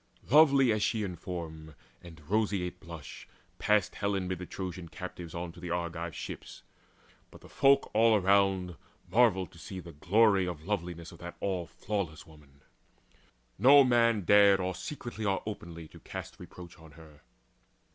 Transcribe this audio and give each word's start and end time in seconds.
Lovely 0.31 0.71
as 0.71 0.81
she 0.81 1.03
in 1.03 1.15
form 1.15 1.75
and 2.01 2.27
roseate 2.27 2.79
blush 2.79 3.27
Passed 3.59 3.93
Helen 3.93 4.27
mid 4.27 4.39
the 4.39 4.47
Trojan 4.47 4.89
captives 4.89 5.35
on 5.35 5.51
To 5.51 5.59
the 5.59 5.69
Argive 5.69 6.15
ships. 6.15 6.63
But 7.29 7.41
the 7.41 7.47
folk 7.49 7.91
all 7.93 8.15
around 8.15 8.77
Marvelled 9.07 9.51
to 9.51 9.59
see 9.59 9.79
the 9.79 9.91
glory 9.91 10.47
of 10.47 10.65
loveliness 10.65 11.11
Of 11.11 11.19
that 11.19 11.37
all 11.39 11.67
flawless 11.67 12.25
woman. 12.25 12.63
No 13.59 13.83
man 13.83 14.21
dared 14.21 14.59
Or 14.59 14.73
secretly 14.73 15.23
or 15.23 15.43
openly 15.45 15.87
to 15.89 15.99
cast 15.99 16.39
Reproach 16.39 16.79
on 16.79 16.93
her. 16.93 17.21